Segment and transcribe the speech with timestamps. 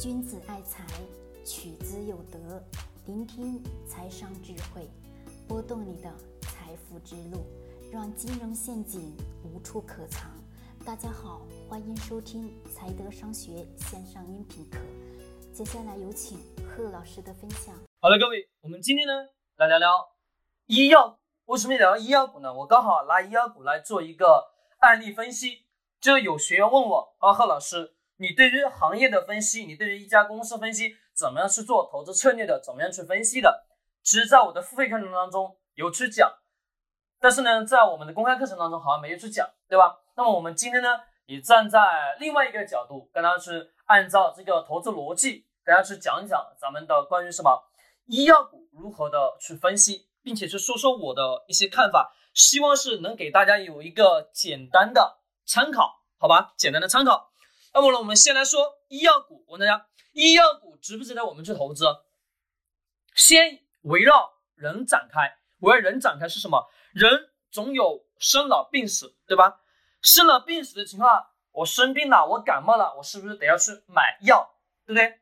[0.00, 0.84] 君子爱财，
[1.44, 2.60] 取之有德。
[3.06, 4.90] 聆听财商智慧，
[5.46, 7.46] 拨动你的财富之路，
[7.92, 10.32] 让金融陷阱无处可藏。
[10.84, 14.78] 大家好，欢迎收听财德商学线上音频课。
[15.52, 17.72] 接下来有请贺老师的分享。
[18.00, 20.16] 好了，各位，我们今天呢来聊聊
[20.66, 21.20] 医药。
[21.44, 22.52] 为什么聊医药股呢？
[22.52, 25.66] 我刚好拿医药股来做一个案例分析。
[26.00, 27.94] 就有学员问我啊，贺老师。
[28.16, 33.66] 你对于行业的分析，你对于一家公司分析，怎么样去做投资策略的，怎么样去分析的？
[34.02, 36.30] 其实，在我的付费课程当中有去讲，
[37.18, 39.98] 但是呢，在我们的公开课程当中好像没有去讲，对吧？
[40.16, 41.80] 那么我们今天呢，也站在
[42.20, 43.50] 另外一个角度，跟大家去
[43.86, 47.64] 按照这个投资逻辑，跟大家去讲一讲咱们的关于什么
[48.06, 56.52] 医药股如何的去分析，并且去说说我的一些看法，希望是能给大家有一个简单的参考，好吧？
[56.56, 57.32] 简单的参考。
[57.74, 59.44] 那么呢，我们先来说医药股。
[59.48, 61.84] 我问大家，医药股值不值得我们去投资？
[63.16, 66.70] 先围绕人展开，围绕人展开是什么？
[66.92, 69.60] 人总有生老病死，对吧？
[70.00, 74.54] 生老病死的情况，我生病了，我感冒了，我是不是得要去买药，
[74.86, 75.20] 对不对？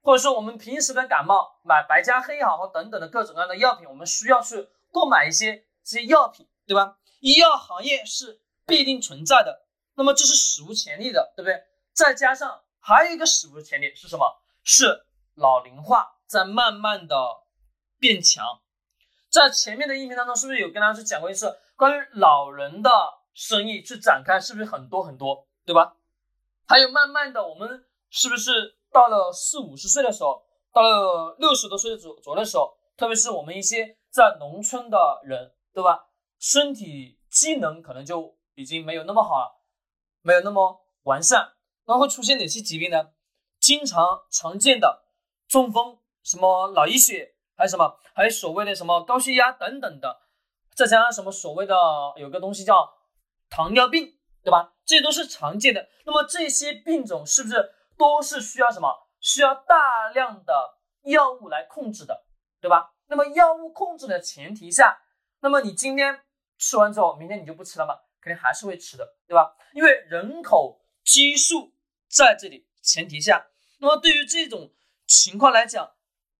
[0.00, 6.98] 或者说我们平时的感冒，买白加黑也好，等等的各种各样的药品，我们需要去购买一些这些药品，对吧？
[7.20, 11.62] 医药行业是必定存在的，那么这是史无前例的，对不对？
[11.92, 14.42] 再加上还有一个史无前例是什么？
[14.62, 17.16] 是老龄化在慢慢的
[17.98, 18.60] 变强。
[19.30, 22.90] 在前面的音频当中，是不是有跟大家去讲过一次关于老人的
[23.32, 24.38] 生意去展开？
[24.38, 25.96] 是不是很多很多，对吧？
[26.66, 36.08] 还有慢慢的，我们是不是到了四五十岁的时候，到了六十多岁左左的时候，特别是我们一些在农村的人，对吧？
[36.38, 39.62] 身体机能可能就已经没有那么好了，
[40.20, 41.52] 没有那么完善。
[41.86, 43.10] 那会出现哪些疾病呢？
[43.58, 45.04] 经常常见的
[45.48, 50.22] 中风，什么脑溢血，还有什么，还有所谓的什么高血压等等的，
[50.74, 51.74] 再加上什么所谓的
[52.16, 52.92] 有个东西叫
[53.48, 54.74] 糖尿病，对吧？
[54.84, 55.88] 这些都是常见的。
[56.04, 59.08] 那么这些病种是不是都是需要什么？
[59.20, 62.24] 需要大量的药物来控制的，
[62.60, 62.94] 对吧？
[63.06, 65.02] 那么药物控制的前提下，
[65.40, 66.22] 那么你今天
[66.58, 67.94] 吃完之后，明天你就不吃了吗？
[68.20, 69.54] 肯定还是会吃的，对吧？
[69.74, 70.80] 因为人口。
[71.04, 71.74] 基数
[72.08, 73.48] 在这里前提下，
[73.78, 74.72] 那么对于这种
[75.06, 75.94] 情况来讲，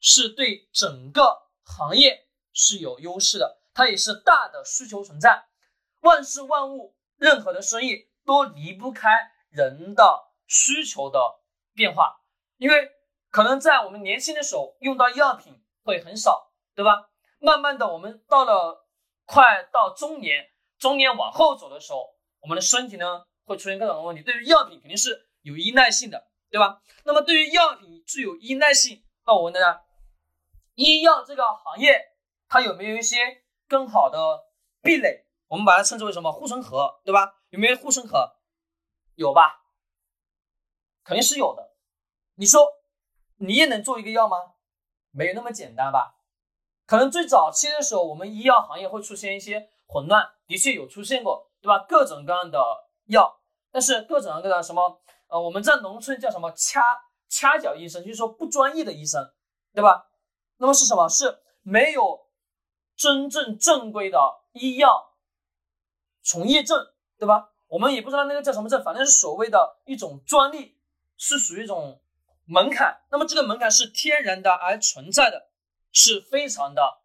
[0.00, 5.46] 是对整个行业是有优势的，它也是大的需求存在。
[6.00, 9.08] 万事万物，任何的生意都离不开
[9.50, 11.18] 人的需求的
[11.74, 12.22] 变化，
[12.58, 12.92] 因为
[13.30, 17.10] 可能在我们年轻的时候用到药品会很少，对吧？
[17.38, 18.86] 慢慢的，我们到了
[19.24, 23.26] 快到中年，中年往后走的时候，我们的身体呢？
[23.46, 26.82] 会出现各种问题，对于药品肯定是有依赖性的，对吧？
[27.04, 29.84] 那么对于药品具有依赖性，那我问大家，
[30.74, 31.96] 医药这个行业
[32.48, 34.18] 它有没有一些更好的
[34.82, 35.24] 壁垒？
[35.46, 37.36] 我们把它称之为什么护城河，对吧？
[37.50, 38.36] 有没有护城河？
[39.14, 39.62] 有吧？
[41.04, 41.76] 肯定是有的。
[42.34, 42.66] 你说
[43.36, 44.38] 你也能做一个药吗？
[45.12, 46.16] 没有那么简单吧？
[46.84, 51.86] 可能最早期的时候，我们医药行业会出现一些混乱，的确有出现过，对吧？
[51.88, 52.85] 各种各样的。
[53.06, 53.40] 药，
[53.70, 56.82] 但是各种各样的什么，呃，我们在农村叫什么掐
[57.28, 59.32] 掐脚医生，就是说不专业的医生，
[59.74, 60.08] 对吧？
[60.58, 61.08] 那么是什么？
[61.08, 62.26] 是没有
[62.96, 64.18] 真正正规的
[64.52, 65.14] 医药
[66.22, 66.78] 从业证，
[67.18, 67.50] 对吧？
[67.68, 70.78] 我们也不知道那个叫什么证，反正是所谓的一种专利，
[71.16, 72.00] 是属于一种
[72.44, 73.02] 门槛。
[73.10, 75.48] 那么这个门槛是天然的而存在的，
[75.92, 77.02] 是非常的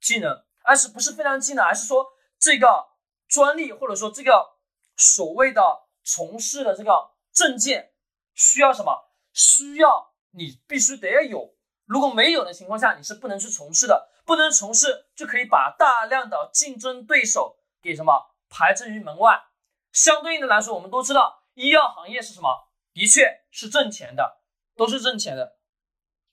[0.00, 2.06] 技能，而是不是非常技能，而是说
[2.38, 2.86] 这个
[3.26, 4.51] 专利或者说这个。
[4.96, 5.62] 所谓的
[6.02, 7.92] 从事的这个证件
[8.34, 9.10] 需要什么？
[9.32, 11.54] 需要你必须得要有，
[11.86, 14.10] 如果没有的情况下，你是不能去从事的。
[14.24, 19.42] 不能从事就可以把大量的竞争对手给什么排斥于门外。
[19.90, 22.68] 相对应的来说，我们都知道医药行业是什么？
[22.92, 24.42] 的确是挣钱的，
[24.76, 25.56] 都是挣钱的。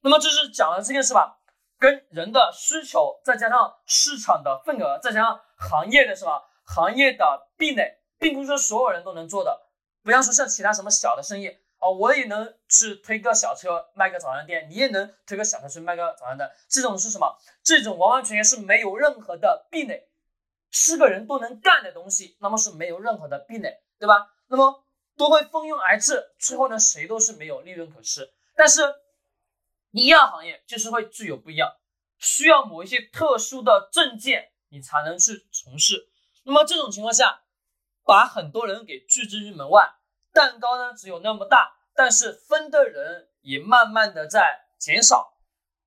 [0.01, 1.39] 那么这是讲了这件事吧？
[1.79, 7.98] 跟人的需求，再加上市场的份额，再加上行业的什么行业的壁垒。
[8.19, 9.67] 并不是说所有人都能做的，
[10.03, 17.37] 不要说像其他什么小的生意啊，我也能去推个小车卖个早餐店，你也能推个小车去卖个早餐店，这种是什么？
[17.63, 20.09] 这种完完全全是没有任何的壁垒，
[20.69, 24.33] 是个人都能干的东西，那么是没有任何的壁垒，对吧？
[24.47, 24.83] 那么
[25.15, 28.29] 都会蜂拥而至，最后呢，谁都是没有利润可吃。
[28.55, 28.81] 但是
[29.91, 31.73] 医药行业就是会具有不一样，
[32.17, 36.09] 需要某一些特殊的证件，你才能去从事。
[36.43, 37.43] 那么这种情况下。
[38.09, 39.87] 把很多人给拒之于门外，
[40.33, 45.37] 蛋糕呢只有那么大，但是分的人也慢慢的在减少。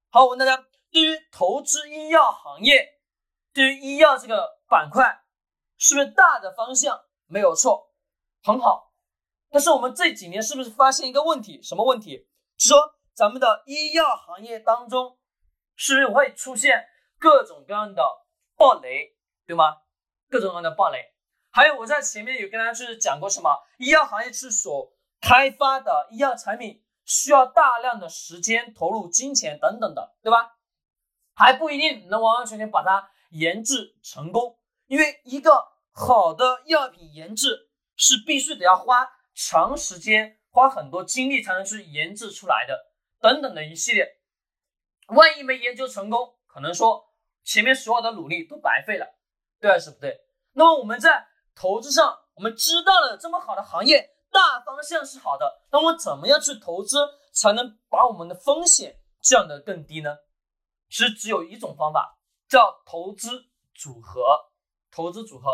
[0.09, 3.01] 好，我问大家，对于投资医药行业，
[3.53, 5.25] 对于医药这个板块，
[5.77, 7.91] 是不是大的方向没有错，
[8.45, 8.93] 很好？
[9.51, 11.61] 但是我们这几年是不是发现一个问题？
[11.61, 12.29] 什么问题？
[12.57, 15.19] 是说咱们的医药行业当中，
[15.75, 16.87] 是不是会出现
[17.19, 18.01] 各种各样的
[18.55, 19.79] 暴雷，对吗？
[20.31, 21.12] 各种各样的暴雷。
[21.55, 23.63] 还有我在前面有跟大家去讲过什么？
[23.77, 30.57] 医药行业是所开发的医药产品需要大量的时间投入、金钱等等的，对吧？
[31.35, 44.09] 还不一定能完完全全把它研制成功，因为一个好的药品研制是必须得要花长时间、花很多精力才能去研制出来的，等等的一系列。
[45.09, 47.13] 万一没研究成功，可能说
[47.45, 49.07] 前面所有的努力都白费了，
[49.61, 50.19] 对还是不对？
[50.55, 51.27] 那么我们在
[51.63, 56.99] 投资上，我们知道了这么好的行业大方向是好的，那我怎么样去投资
[57.33, 60.17] 才能把我们的风险降得更低呢？
[60.91, 62.19] 其实只有一种方法，
[62.49, 63.45] 叫投资
[63.77, 64.51] 组合。
[64.91, 65.53] 投资组合，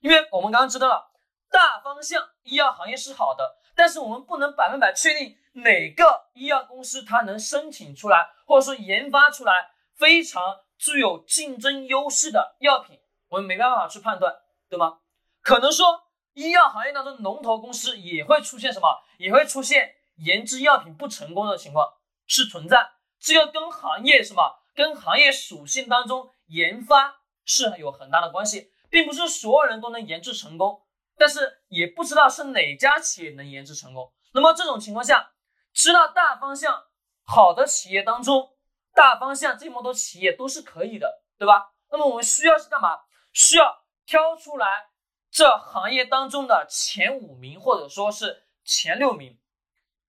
[0.00, 1.10] 因为我们刚刚知道了
[1.50, 9.52] 大方向医药行业是好的，但是我们不能百分百确定哪个医药公司它能申请出来，或者说研发出来
[9.94, 12.98] 非常具有竞争优势的药品，
[13.28, 14.34] 我们没办法去判断，
[14.70, 15.00] 对吗？
[15.42, 16.04] 可能说，
[16.34, 19.02] 医药行业当中龙头公司也会出现什么？
[19.18, 21.86] 也会出现研制药品不成功的情况
[22.26, 22.92] 是存在。
[23.18, 24.60] 这个跟行业什么？
[24.74, 30.82] 跟行业属性当中研发是有很大的关系，并不是所有人都能研制成功，
[31.18, 34.12] 但是也不知道是哪家企业能研制成功。
[34.32, 35.32] 那么这种情况下，
[35.74, 36.84] 知道大方向
[37.24, 38.56] 好的企业当中，
[38.94, 41.72] 大方向这么多企业都是可以的，对吧？
[41.90, 43.00] 那么我们需要是干嘛？
[43.32, 44.89] 需要挑出来。
[45.30, 49.38] 这行业当中的前五名，或者说是前六名，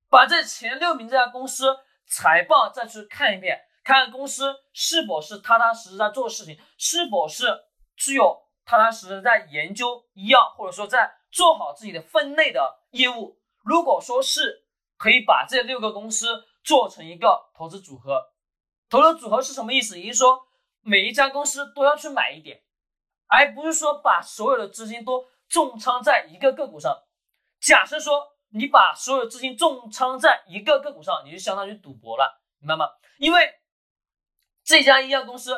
[0.09, 1.77] 把这前六名这家公司
[2.07, 7.65] 财报再去看一遍，看看公司是否是踏踏实实在做事情，是否是
[7.95, 13.39] 具有踏踏实实在研究医药，或者说在做好自己的分内的业务。
[13.63, 14.65] 如果说是
[14.97, 18.31] 可以把这六个公司做成一个投资组合，
[18.89, 20.00] 投资组合是什么意思？
[20.00, 20.47] 也就是说
[20.81, 22.63] 每一家公司都要去买一点。
[23.31, 26.93] 而不是说把所有的资金都重仓在一个个股上。
[27.61, 32.89] 假设说你把所有资金重仓在一个个股上，你就相当于赌博了，明白吗？
[33.19, 33.49] 因为
[34.65, 35.55] 这家医药公司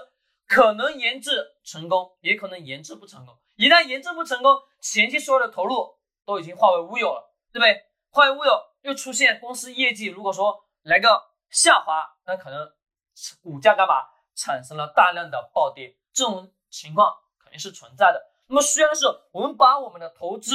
[0.47, 3.35] 可能研制成功，也可能研制不成功。
[3.55, 7.83] 一旦研制不成功，前期所有的投入都已经化为乌有了，对不对？
[8.11, 11.09] 化为乌有，又出现公司业绩如果说来个
[11.49, 12.71] 下滑，那可能
[13.41, 13.95] 股价干嘛
[14.35, 17.22] 产生了大量的暴跌，这种情况。
[17.53, 18.21] 也是存在的。
[18.47, 20.53] 那么需要的是，我们把我们的投资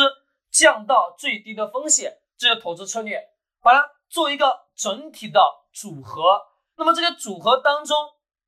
[0.51, 3.27] 降到最低的风险，这个投资策略，
[3.63, 5.41] 把它做一个整体的
[5.73, 6.43] 组合。
[6.77, 7.97] 那么这个组合当中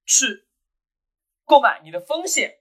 [0.04, 0.46] 去
[1.46, 2.58] 购买，你的风险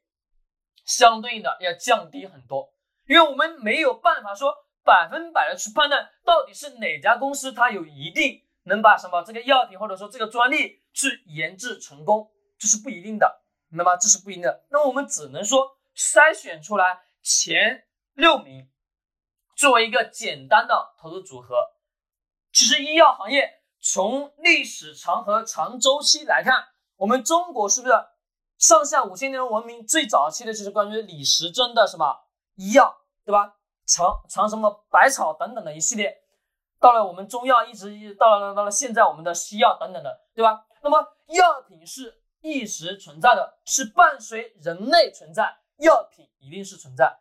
[0.86, 2.74] 相对应的要降低很多。
[3.08, 4.54] 因为我们没有办法说
[4.84, 13.42] 百分百的去判断到底是哪家公司它有一定能把什么这个药品或者说这个专利去研制成功，这是不一定的。
[13.72, 14.64] 那么这是不一定的。
[14.70, 15.76] 那我们只能说。
[16.00, 18.70] 筛选出来前六名，
[19.58, 21.58] 作为一个简单的投资组合。
[22.54, 27.94] 其实医药行业从历史长河、长周期来看，我们中国是不是
[28.58, 32.18] 上下五千年文明最早期的就是关于李时珍的什么
[32.56, 33.58] 医药，对吧？
[33.86, 36.22] 长长什么百草等等的一系列，
[36.80, 40.66] 到了我们中药，一直一直到了到了现在我们的西药等等的，对吧？
[40.82, 45.58] 那么药品是一直存在的，是伴随人类存在。
[45.80, 47.20] 药品一定是存在，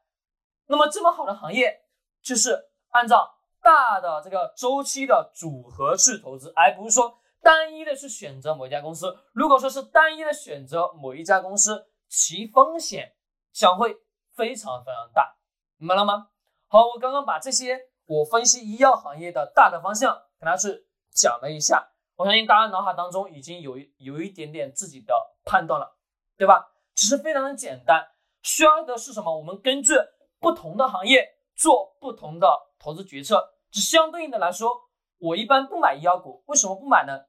[0.67, 1.83] 那么这么好的行业，
[2.23, 9.17] 就是按照大的这个周期的组合去投资，而不是说单一的去选择某一家公司。
[9.33, 13.15] 如果说是单一的选择某一家公司，其风险
[13.53, 13.97] 将会
[14.35, 15.37] 非常非常大，
[15.77, 16.29] 明白了吗？
[16.67, 25.97] 好，我刚刚把这些我分析医药行业的大的方向跟大家去讲了一下，我相信大家脑海当中已经有有一点点自己的判断了，
[26.37, 26.73] 对吧？
[26.95, 28.09] 其实非常的简单。
[28.43, 29.37] 需要的是什么？
[29.37, 29.95] 我们根据
[30.41, 33.55] 不同的行业做不同的投资决策。
[33.71, 34.71] 只相对应的来说，
[35.19, 36.43] 我一般不买医药股。
[36.47, 37.27] 为什么不买呢？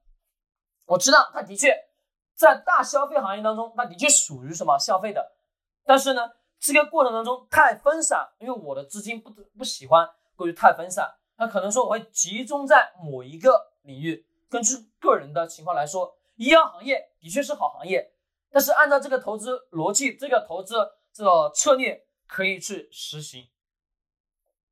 [0.86, 1.76] 我知道它的确
[2.34, 5.34] 在大消费行业当中，它的确属于什么消费的。
[5.84, 11.16] 但是呢，这个过程当中太分散，因为我的资金不不喜欢过于太分散。
[11.38, 14.26] 那可能说我会集中在某一个领域。
[14.50, 18.14] 根据个人的情况来说，医药行业的确是好行业。
[18.50, 20.76] 但是按照这个投资逻辑，这个投资。
[21.20, 23.50] 这策略可以去实行，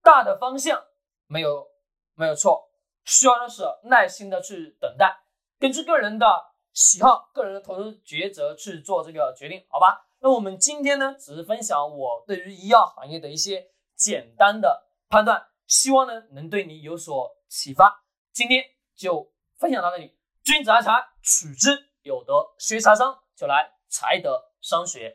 [0.01, 0.81] 大的方向
[1.25, 1.67] 没有
[2.13, 2.71] 没有错，
[3.03, 5.25] 需要的是耐心的去等待，
[5.59, 6.25] 根据个人的
[6.71, 10.07] 喜好、个人的投资抉择去做这个决定，好吧？
[10.19, 18.05] 那我们今天呢，只是分享我对于医药行业的一些简单的判断，希望呢能对你有所启发。
[18.31, 18.63] 今天
[18.95, 25.13] 就分享到这里，君子爱财，取之有德，学财商就来财德商学。